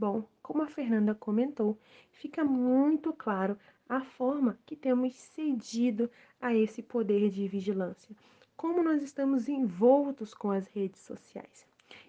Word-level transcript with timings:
Bom, 0.00 0.24
como 0.42 0.62
a 0.62 0.66
Fernanda 0.66 1.14
comentou, 1.14 1.78
fica 2.10 2.42
muito 2.42 3.12
claro 3.12 3.58
a 3.86 4.00
forma 4.00 4.58
que 4.64 4.74
temos 4.74 5.14
cedido 5.14 6.10
a 6.40 6.54
esse 6.54 6.82
poder 6.82 7.28
de 7.28 7.46
vigilância, 7.46 8.16
como 8.56 8.82
nós 8.82 9.02
estamos 9.02 9.46
envoltos 9.46 10.32
com 10.32 10.50
as 10.50 10.66
redes 10.68 11.02
sociais. 11.02 11.66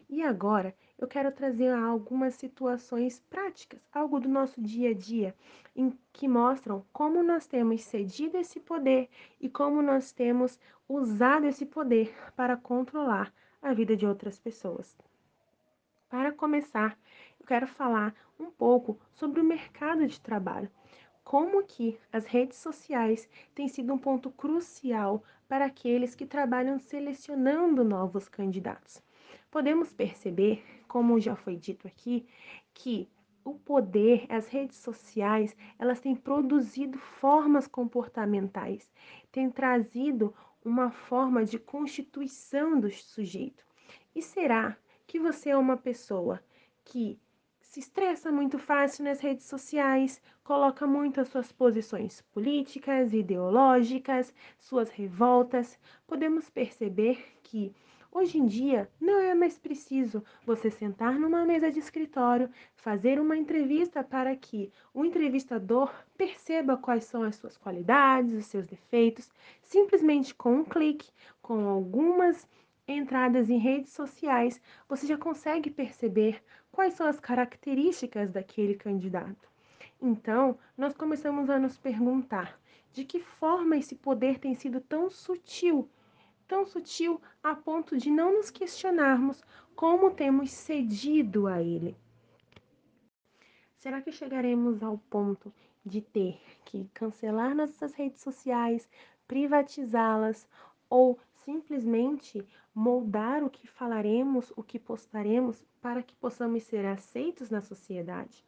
E 0.10 0.24
agora 0.24 0.74
eu 0.98 1.06
quero 1.06 1.34
trazer 1.34 1.74
algumas 1.74 2.36
situações 2.36 3.20
práticas, 3.30 3.82
algo 3.92 4.22
do 4.22 4.30
nosso 4.30 4.62
dia 4.62 4.92
a 4.92 4.94
dia, 4.94 5.36
em 5.76 5.92
que 6.14 6.30
mostram 6.30 6.86
como 6.94 7.22
nós 7.22 7.46
temos 7.46 7.82
cedido 7.82 8.38
esse 8.38 8.62
poder 8.62 9.10
e 9.38 9.50
como 9.50 9.82
nós 9.82 10.14
temos 10.14 10.58
usado 10.88 11.46
esse 11.46 11.66
poder 11.66 12.16
para 12.38 12.56
controlar 12.56 13.34
a 13.62 13.74
vida 13.74 13.98
de 13.98 14.08
outras 14.08 14.40
pessoas. 14.40 14.98
Para 16.12 16.34
começar, 16.34 16.98
quero 17.52 17.68
falar 17.68 18.16
um 18.40 18.50
pouco 18.50 18.98
sobre 19.12 19.42
o 19.42 19.44
mercado 19.44 20.08
de 20.08 20.22
trabalho. 20.22 20.72
Como 21.22 21.62
que 21.66 22.00
as 22.10 22.26
redes 22.26 22.58
sociais 22.58 23.28
têm 23.54 23.68
sido 23.68 23.94
um 23.94 23.98
ponto 23.98 24.32
crucial 24.32 25.22
para 25.50 25.66
aqueles 25.66 26.16
que 26.16 26.26
trabalham 26.26 26.80
selecionando 26.80 27.84
novos 27.84 28.30
candidatos. 28.30 29.04
Podemos 29.52 29.92
perceber, 29.92 30.64
como 30.88 31.20
já 31.20 31.36
foi 31.36 31.58
dito 31.58 31.90
aqui, 31.90 32.26
que 32.74 33.10
o 33.44 33.56
poder, 33.56 34.26
as 34.30 34.48
redes 34.48 34.78
sociais, 34.78 35.54
elas 35.78 36.00
têm 36.00 36.16
produzido 36.16 36.98
formas 36.98 37.68
comportamentais, 37.68 38.90
têm 39.30 39.50
trazido 39.50 40.34
uma 40.64 40.90
forma 40.90 41.44
de 41.44 41.60
constituição 41.60 42.80
do 42.80 42.90
sujeito. 42.90 43.66
E 44.16 44.22
será 44.22 44.78
que 45.06 45.20
você 45.20 45.50
é 45.50 45.58
uma 45.58 45.76
pessoa 45.76 46.42
que 46.86 47.20
se 47.72 47.80
estressa 47.80 48.30
muito 48.34 48.60
fácil 48.60 49.06
nas 49.06 49.22
redes 49.22 49.46
sociais, 49.46 50.22
coloca 50.44 50.86
muito 50.86 51.22
as 51.22 51.30
suas 51.30 51.54
posições 51.54 52.22
políticas, 52.34 53.14
ideológicas, 53.14 54.36
suas 54.60 54.90
revoltas, 54.90 55.80
podemos 56.06 56.50
perceber 56.50 57.24
que 57.42 57.74
Hoje 58.14 58.38
em 58.38 58.46
dia, 58.46 58.92
não 59.00 59.22
é 59.22 59.34
mais 59.34 59.58
preciso 59.58 60.22
você 60.46 60.70
sentar 60.70 61.18
numa 61.18 61.46
mesa 61.46 61.72
de 61.72 61.80
escritório, 61.80 62.50
fazer 62.76 63.22
uma 63.22 63.38
entrevista 63.38 64.04
para 64.04 64.36
que 64.36 64.70
o 64.94 65.06
entrevistador 65.06 65.90
perceba 66.18 66.76
quais 66.76 67.06
são 67.06 67.24
as 67.24 67.38
suas 67.38 67.56
qualidades, 67.56 68.34
os 68.34 68.48
seus 68.48 68.66
defeitos, 68.66 69.32
simplesmente 69.64 70.36
com 70.36 70.56
um 70.56 70.66
clique, 70.66 71.10
com 71.42 71.70
algumas 71.70 72.46
entradas 72.88 73.50
em 73.50 73.58
redes 73.58 73.92
sociais, 73.94 74.62
você 74.88 75.08
já 75.08 75.18
consegue 75.18 75.70
perceber 75.70 76.44
quais 76.72 76.94
são 76.94 77.08
as 77.08 77.20
características 77.20 78.32
daquele 78.32 78.76
candidato. 78.76 79.50
Então, 80.02 80.58
nós 80.78 80.96
começamos 80.96 81.50
a 81.50 81.60
nos 81.60 81.78
perguntar 81.78 82.60
de 82.92 83.06
que 83.06 83.20
forma 83.20 83.78
esse 83.78 83.96
poder 83.96 84.40
tem 84.40 84.56
sido 84.56 84.82
tão 84.82 85.10
sutil 85.10 85.90
tão 86.52 86.66
sutil 86.66 87.22
a 87.42 87.56
ponto 87.56 87.98
de 87.98 88.12
não 88.12 88.34
nos 88.34 88.52
questionarmos 88.52 89.42
como 89.74 90.12
temos 90.12 90.52
cedido 90.52 91.48
a 91.48 91.62
ele. 91.62 91.96
Será 93.78 94.02
que 94.02 94.12
chegaremos 94.12 94.84
ao 94.84 94.98
ponto 94.98 95.54
de 95.86 96.02
ter 96.02 96.42
que 96.66 96.90
cancelar 96.94 97.56
nossas 97.56 97.94
redes 97.94 98.22
sociais, 98.22 98.90
privatizá-las 99.26 100.46
ou 100.90 101.18
simplesmente 101.44 102.46
moldar 102.74 103.44
o 103.44 103.50
que 103.50 103.68
falaremos, 103.68 104.52
o 104.56 104.64
que 104.64 104.80
postaremos 104.80 105.66
para 105.82 106.04
que 106.04 106.16
possamos 106.16 106.64
ser 106.64 106.86
aceitos 106.86 107.50
na 107.50 107.62
sociedade? 107.62 108.46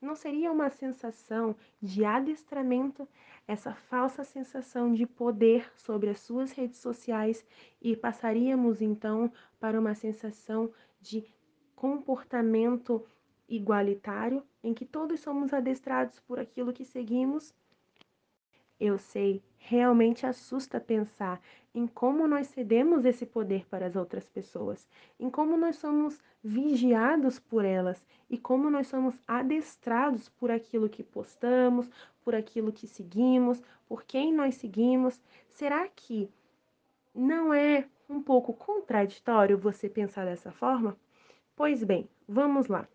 Não 0.00 0.14
seria 0.14 0.52
uma 0.52 0.68
sensação 0.68 1.56
de 1.80 2.04
adestramento, 2.04 3.08
essa 3.48 3.74
falsa 3.74 4.22
sensação 4.22 4.92
de 4.92 5.06
poder 5.06 5.70
sobre 5.76 6.10
as 6.10 6.20
suas 6.20 6.52
redes 6.52 6.78
sociais 6.78 7.44
e 7.80 7.96
passaríamos 7.96 8.82
então 8.82 9.32
para 9.58 9.80
uma 9.80 9.94
sensação 9.94 10.70
de 11.00 11.24
comportamento 11.74 13.04
igualitário 13.48 14.42
em 14.62 14.72
que 14.72 14.84
todos 14.84 15.20
somos 15.20 15.52
adestrados 15.52 16.18
por 16.20 16.38
aquilo 16.38 16.72
que 16.72 16.84
seguimos? 16.84 17.54
Eu 18.86 18.98
sei, 18.98 19.42
realmente 19.56 20.26
assusta 20.26 20.78
pensar 20.78 21.40
em 21.74 21.86
como 21.86 22.28
nós 22.28 22.48
cedemos 22.48 23.06
esse 23.06 23.24
poder 23.24 23.64
para 23.66 23.86
as 23.86 23.96
outras 23.96 24.28
pessoas, 24.28 24.86
em 25.18 25.30
como 25.30 25.56
nós 25.56 25.76
somos 25.76 26.20
vigiados 26.42 27.38
por 27.38 27.64
elas 27.64 28.04
e 28.28 28.36
como 28.36 28.68
nós 28.68 28.86
somos 28.88 29.14
adestrados 29.26 30.28
por 30.28 30.50
aquilo 30.50 30.86
que 30.86 31.02
postamos, 31.02 31.88
por 32.22 32.34
aquilo 32.34 32.70
que 32.70 32.86
seguimos, 32.86 33.62
por 33.88 34.04
quem 34.04 34.34
nós 34.34 34.56
seguimos. 34.56 35.18
Será 35.48 35.88
que 35.88 36.28
não 37.14 37.54
é 37.54 37.88
um 38.06 38.22
pouco 38.22 38.52
contraditório 38.52 39.56
você 39.56 39.88
pensar 39.88 40.26
dessa 40.26 40.52
forma? 40.52 40.94
Pois 41.56 41.82
bem, 41.82 42.06
vamos 42.28 42.66
lá. 42.66 42.86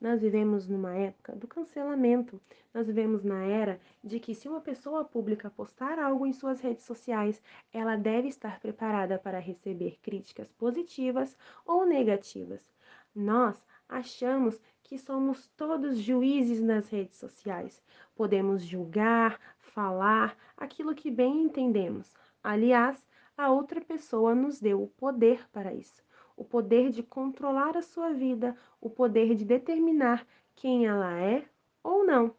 Nós 0.00 0.22
vivemos 0.22 0.66
numa 0.66 0.94
época 0.96 1.36
do 1.36 1.46
cancelamento. 1.46 2.40
Nós 2.72 2.86
vivemos 2.86 3.22
na 3.22 3.44
era 3.44 3.78
de 4.02 4.18
que 4.18 4.34
se 4.34 4.48
uma 4.48 4.60
pessoa 4.60 5.04
pública 5.04 5.50
postar 5.50 5.98
algo 5.98 6.26
em 6.26 6.32
suas 6.32 6.58
redes 6.58 6.84
sociais, 6.84 7.42
ela 7.70 7.96
deve 7.96 8.28
estar 8.28 8.58
preparada 8.60 9.18
para 9.18 9.38
receber 9.38 9.98
críticas 10.00 10.50
positivas 10.52 11.36
ou 11.66 11.84
negativas. 11.84 12.72
Nós 13.14 13.62
achamos 13.86 14.58
que 14.82 14.96
somos 14.96 15.48
todos 15.48 15.98
juízes 15.98 16.62
nas 16.62 16.88
redes 16.88 17.18
sociais. 17.18 17.82
Podemos 18.16 18.62
julgar, 18.62 19.38
falar 19.58 20.34
aquilo 20.56 20.94
que 20.94 21.10
bem 21.10 21.42
entendemos. 21.42 22.14
Aliás, 22.42 23.06
a 23.36 23.50
outra 23.50 23.82
pessoa 23.82 24.34
nos 24.34 24.58
deu 24.58 24.82
o 24.82 24.88
poder 24.88 25.46
para 25.50 25.74
isso 25.74 26.02
o 26.40 26.44
poder 26.44 26.88
de 26.88 27.02
controlar 27.02 27.76
a 27.76 27.82
sua 27.82 28.14
vida, 28.14 28.56
o 28.80 28.88
poder 28.88 29.34
de 29.34 29.44
determinar 29.44 30.26
quem 30.56 30.86
ela 30.86 31.12
é 31.20 31.44
ou 31.84 32.02
não. 32.06 32.34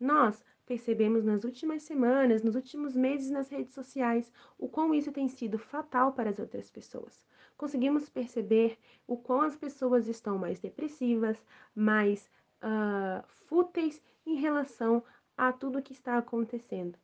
Nós 0.00 0.44
percebemos 0.66 1.24
nas 1.24 1.44
últimas 1.44 1.84
semanas, 1.84 2.42
nos 2.42 2.56
últimos 2.56 2.96
meses 2.96 3.30
nas 3.30 3.48
redes 3.48 3.72
sociais, 3.72 4.32
o 4.58 4.68
quão 4.68 4.92
isso 4.92 5.12
tem 5.12 5.28
sido 5.28 5.56
fatal 5.56 6.12
para 6.14 6.30
as 6.30 6.40
outras 6.40 6.68
pessoas. 6.68 7.24
Conseguimos 7.56 8.08
perceber 8.08 8.76
o 9.06 9.16
quão 9.16 9.42
as 9.42 9.54
pessoas 9.54 10.08
estão 10.08 10.36
mais 10.36 10.58
depressivas, 10.58 11.40
mais 11.76 12.28
uh, 12.60 13.24
fúteis 13.46 14.02
em 14.26 14.34
relação 14.34 15.00
a 15.36 15.52
tudo 15.52 15.80
que 15.80 15.92
está 15.92 16.18
acontecendo. 16.18 16.98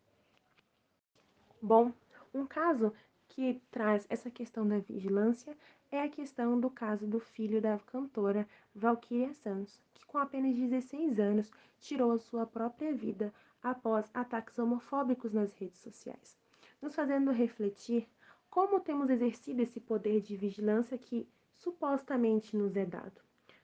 Bom, 1.62 1.92
um 2.34 2.44
caso 2.44 2.92
que 3.34 3.60
traz 3.68 4.06
essa 4.08 4.30
questão 4.30 4.66
da 4.66 4.78
vigilância 4.78 5.56
é 5.90 6.00
a 6.00 6.08
questão 6.08 6.58
do 6.58 6.70
caso 6.70 7.04
do 7.04 7.18
filho 7.18 7.60
da 7.60 7.76
cantora 7.80 8.48
Valquíria 8.72 9.34
Santos, 9.34 9.82
que 9.92 10.06
com 10.06 10.18
apenas 10.18 10.54
16 10.54 11.18
anos 11.18 11.50
tirou 11.80 12.12
a 12.12 12.18
sua 12.18 12.46
própria 12.46 12.94
vida 12.94 13.34
após 13.60 14.08
ataques 14.14 14.56
homofóbicos 14.56 15.32
nas 15.32 15.52
redes 15.54 15.80
sociais, 15.80 16.38
nos 16.80 16.94
fazendo 16.94 17.32
refletir 17.32 18.08
como 18.48 18.78
temos 18.78 19.10
exercido 19.10 19.62
esse 19.62 19.80
poder 19.80 20.20
de 20.20 20.36
vigilância 20.36 20.96
que 20.96 21.28
supostamente 21.56 22.56
nos 22.56 22.76
é 22.76 22.86
dado. 22.86 23.20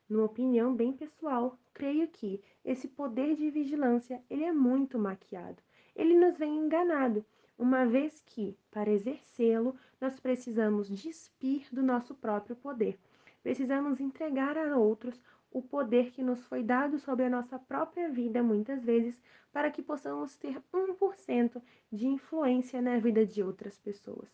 Numa 0.09 0.25
opinião 0.25 0.75
bem 0.75 0.93
pessoal, 0.93 1.57
creio 1.73 2.09
que 2.09 2.43
esse 2.65 2.89
poder 2.89 3.37
de 3.37 3.49
vigilância 3.51 4.21
ele 4.29 4.43
é 4.43 4.53
muito 4.53 4.99
maquiado. 4.99 5.63
Ele 5.95 6.19
nos 6.19 6.37
vem 6.37 6.57
enganado 6.57 7.25
uma 7.61 7.85
vez 7.85 8.23
que, 8.25 8.57
para 8.71 8.91
exercê-lo, 8.91 9.77
nós 10.01 10.19
precisamos 10.19 10.89
despir 10.89 11.67
do 11.71 11.83
nosso 11.83 12.15
próprio 12.15 12.57
poder. 12.57 12.99
Precisamos 13.43 14.01
entregar 14.01 14.57
a 14.57 14.79
outros 14.79 15.23
o 15.53 15.61
poder 15.61 16.11
que 16.11 16.23
nos 16.23 16.43
foi 16.47 16.63
dado 16.63 16.99
sobre 16.99 17.27
a 17.27 17.29
nossa 17.29 17.59
própria 17.59 18.09
vida, 18.09 18.43
muitas 18.43 18.83
vezes, 18.83 19.15
para 19.53 19.71
que 19.71 19.83
possamos 19.83 20.35
ter 20.39 20.59
1% 20.73 21.61
de 21.93 22.07
influência 22.07 22.81
na 22.81 22.97
vida 22.99 23.27
de 23.27 23.43
outras 23.43 23.77
pessoas, 23.79 24.31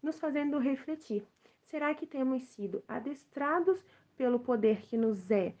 nos 0.00 0.20
fazendo 0.20 0.56
refletir: 0.58 1.26
será 1.64 1.92
que 1.96 2.06
temos 2.06 2.44
sido 2.44 2.84
adestrados 2.86 3.84
pelo 4.16 4.38
poder 4.38 4.82
que 4.82 4.96
nos 4.96 5.28
é 5.32 5.52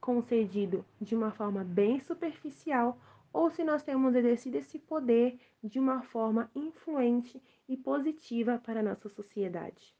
concedido 0.00 0.84
de 1.00 1.14
uma 1.14 1.30
forma 1.30 1.62
bem 1.62 2.00
superficial 2.00 2.98
ou 3.34 3.50
se 3.50 3.64
nós 3.64 3.82
temos 3.82 4.14
exercido 4.14 4.56
esse 4.56 4.78
poder 4.78 5.40
de 5.60 5.80
uma 5.80 6.02
forma 6.02 6.48
influente 6.54 7.42
e 7.68 7.76
positiva 7.76 8.58
para 8.64 8.78
a 8.78 8.82
nossa 8.82 9.08
sociedade. 9.08 9.92